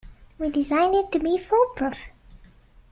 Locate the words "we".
0.39-0.49